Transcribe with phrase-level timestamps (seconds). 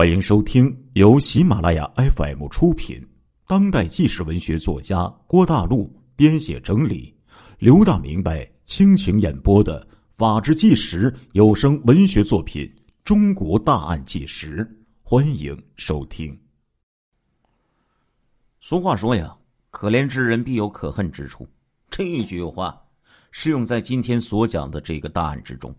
[0.00, 3.06] 欢迎收听由喜马拉雅 FM 出品、
[3.46, 7.14] 当代纪实文学作家郭大陆编写整理、
[7.58, 12.64] 刘大明白倾情演播的《法制纪实》有声文学作品
[13.04, 14.64] 《中国大案纪实》，
[15.02, 16.34] 欢迎收听。
[18.58, 19.36] 俗话说呀
[19.68, 21.46] ，“可怜之人必有可恨之处”，
[21.90, 22.74] 这句话
[23.32, 25.76] 适用在今天所讲的这个大案之中。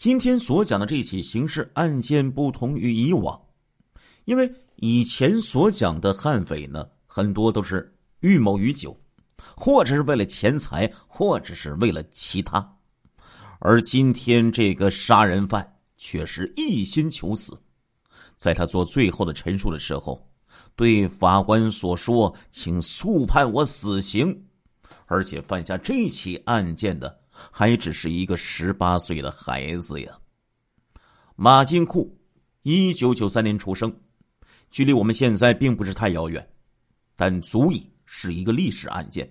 [0.00, 3.38] 今天所讲的这起刑事案件不同于以往，
[4.24, 8.98] 因为以前所讲的悍匪呢，很多都是预谋已久，
[9.54, 12.66] 或者是为了钱财，或者是为了其他，
[13.58, 17.54] 而今天这个杀人犯却是一心求死。
[18.38, 20.26] 在他做最后的陈述的时候，
[20.76, 24.34] 对法官所说：“请速判我死刑。”
[25.04, 27.19] 而且犯下这起案件的。
[27.50, 30.12] 还只是一个十八岁的孩子呀。
[31.36, 32.18] 马金库，
[32.62, 33.94] 一九九三年出生，
[34.70, 36.46] 距离我们现在并不是太遥远，
[37.16, 39.30] 但足以是一个历史案件。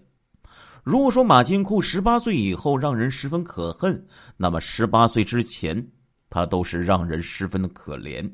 [0.84, 5.92] 如果说马金库十八岁以后让人十分可恨，那么十八岁之前，
[6.30, 8.28] 他都是让人十分的可怜。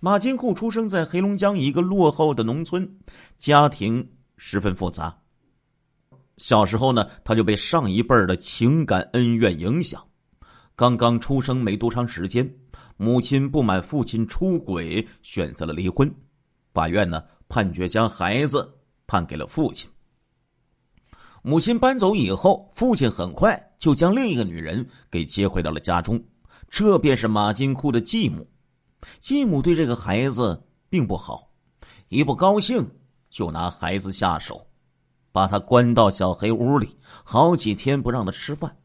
[0.00, 2.98] 马金库出生在黑龙江一个落后的农村，
[3.38, 5.21] 家庭十分复杂。
[6.42, 10.04] 小时候呢，他就被上一辈儿的情感恩怨影响。
[10.74, 12.52] 刚刚出生没多长时间，
[12.96, 16.12] 母亲不满父亲出轨，选择了离婚。
[16.74, 18.68] 法院呢判决将孩子
[19.06, 19.88] 判给了父亲。
[21.42, 26.20] 母亲搬走以后，父亲很快就将另一个女人给接回到了家中。
[26.68, 28.44] 这便是马金库的继母。
[29.20, 31.48] 继母对这个孩子并不好，
[32.08, 32.84] 一不高兴
[33.30, 34.66] 就拿孩子下手。
[35.32, 38.76] 把他关到小黑屋里，好几天不让他吃饭，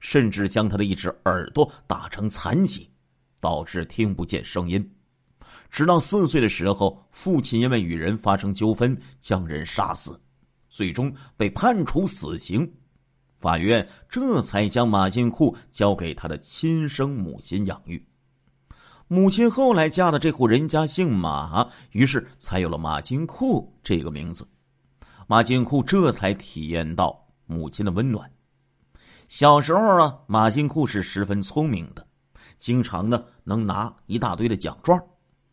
[0.00, 2.88] 甚至将他的一只耳朵打成残疾，
[3.40, 4.94] 导致听不见声音。
[5.70, 10.18] 直到四岁的时候，父亲因为与人发生纠纷，将人杀死，
[10.70, 12.70] 最终被判处死刑。
[13.36, 18.04] 法院这才将马金库交给他的亲生母亲养育。
[19.06, 24.46] 母亲后来嫁的这户人家姓马，于是才有了马金库这个名字。
[25.30, 28.32] 马金库这才体验到母亲的温暖。
[29.28, 32.08] 小时候啊，马金库是十分聪明的，
[32.56, 34.98] 经常呢能拿一大堆的奖状。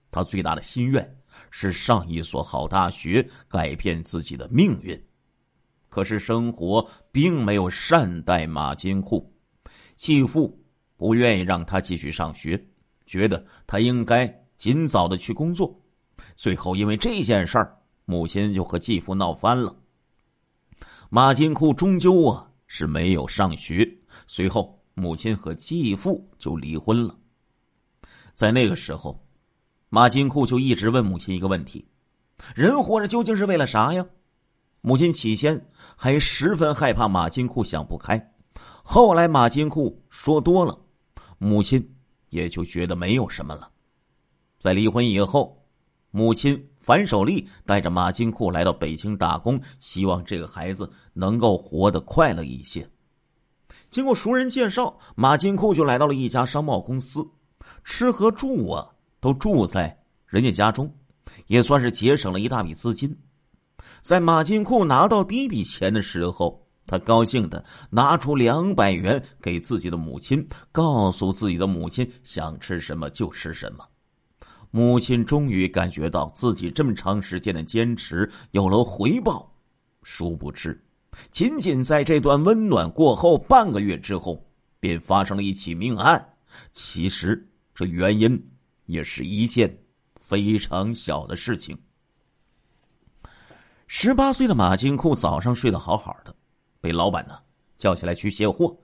[0.10, 1.18] 他最大的心愿
[1.52, 4.98] 是上一所好大学，改变自己的命运。
[5.90, 9.30] 可是生活并没有善待马金库，
[9.98, 10.58] 继父
[10.96, 12.66] 不愿意让他继续上学，
[13.06, 14.26] 觉得他应该
[14.56, 15.78] 尽早的去工作。
[16.38, 17.78] 最后因为这件事儿。
[18.08, 19.76] 母亲就和继父闹翻了，
[21.10, 23.98] 马金库终究啊是没有上学。
[24.28, 27.18] 随后，母亲和继父就离婚了。
[28.32, 29.28] 在那个时候，
[29.90, 31.88] 马金库就一直问母亲一个问题：
[32.54, 34.06] 人活着究竟是为了啥呀？
[34.82, 38.34] 母亲起先还十分害怕马金库想不开，
[38.84, 40.80] 后来马金库说多了，
[41.40, 41.96] 母亲
[42.30, 43.72] 也就觉得没有什么了。
[44.60, 45.60] 在离婚以后。
[46.12, 52.88] 母亲樊守利带着马金库来到北京打工，希望这个孩子能够活得快乐一些。
[53.90, 57.28] 经过熟人介绍，马金库就来到了一家商贸公司，
[57.84, 58.88] 吃和住啊
[59.20, 60.94] 都住在人家家中，
[61.48, 63.18] 也算是节省了一大笔资金。
[64.04, 73.84] 在马金库拿到第一笔钱的时候，他高兴的拿出两百元给自己的母亲，告诉自己的母亲想吃什么就吃什么。
[74.76, 79.50] 母亲终于感觉到自己这么长时间的坚持有了回报，
[80.04, 80.78] 殊不知，
[81.32, 84.46] 仅仅在这段温暖过后半个月之后，
[84.82, 86.34] 便发生了一起命案。
[86.74, 88.38] 其实这原因
[88.86, 89.82] 也是一件
[90.20, 91.78] 非常小的事情。
[93.88, 96.36] 十八岁的马金库早上睡得好好的，
[96.82, 97.40] 被老板呢
[97.78, 98.78] 叫起来去卸货，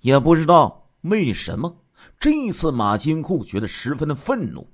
[0.00, 1.74] 也不知道为什么，
[2.18, 4.70] 这一次马金库觉得十分的愤怒。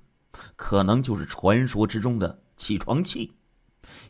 [0.55, 3.33] 可能就是传说之中的起床气，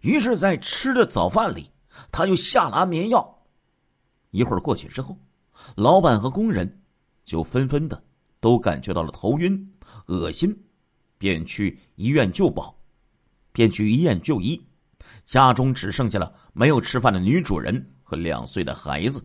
[0.00, 1.70] 于是，在吃的早饭里，
[2.10, 3.46] 他就下了安眠药。
[4.30, 5.18] 一会儿过去之后，
[5.76, 6.82] 老板和工人
[7.24, 8.02] 就纷纷的
[8.40, 9.74] 都感觉到了头晕、
[10.06, 10.54] 恶心，
[11.18, 12.76] 便去医院就保，
[13.52, 14.62] 便去医院就医。
[15.24, 19.24] 家中只剩下了没有吃饭的女主人和两岁的孩子。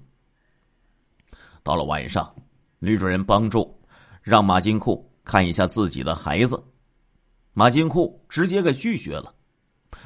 [1.64, 2.34] 到了晚上，
[2.80, 3.80] 女主人帮助
[4.22, 6.62] 让马金库看一下自己的孩子。
[7.54, 9.34] 马金库直接给拒绝了。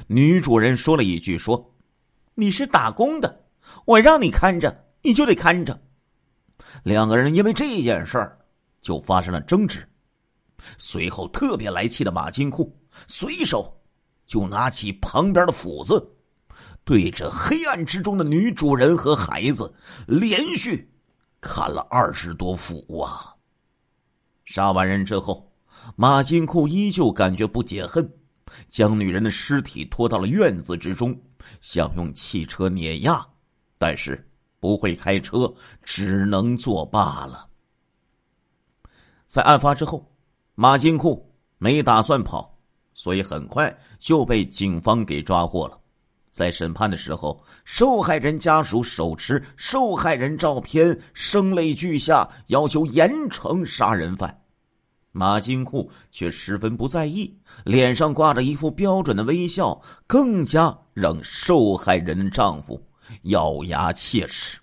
[0.08, 1.74] 女主人说了一句：“说
[2.34, 3.44] 你是打工的，
[3.84, 5.80] 我让你看着，你就得看着。”
[6.82, 8.38] 两个人因为这件事儿
[8.80, 9.88] 就发生了争执。
[10.78, 12.76] 随后，特别来气的马金库
[13.06, 13.80] 随手
[14.26, 16.16] 就拿起旁边的斧子，
[16.82, 19.72] 对着黑暗之中的女主人和孩子
[20.08, 20.90] 连续
[21.40, 23.36] 砍了二十多斧啊！
[24.44, 25.52] 杀完人之后，
[25.94, 28.08] 马金库依旧感觉不解恨，
[28.68, 31.18] 将女人的尸体拖到了院子之中，
[31.60, 33.26] 想用汽车碾压，
[33.78, 34.28] 但是
[34.60, 35.52] 不会开车，
[35.82, 37.48] 只能作罢了。
[39.26, 40.04] 在案发之后。
[40.58, 42.58] 马金库没打算跑，
[42.94, 45.78] 所以很快就被警方给抓获了。
[46.30, 54.45] 在审判的时候，受害人家属手持受害人照片，声泪俱下，要求严惩杀人犯。
[55.16, 57.34] 马金库却十分不在意，
[57.64, 62.80] 脸上挂着一副标准的微笑，更加让受害人丈夫
[63.22, 64.58] 咬牙切齿。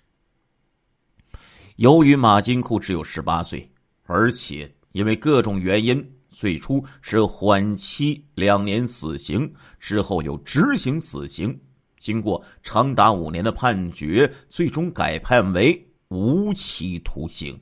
[1.76, 3.68] 由于马金库只有十八岁，
[4.04, 4.72] 而且。
[4.92, 11.60] 因为各种原因，最初是缓期两年死刑，之后又执行死刑。
[11.98, 17.60] 经过长达五年的判决，最终改判为无期徒刑。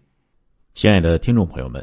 [0.74, 1.82] 亲爱的听众朋友们，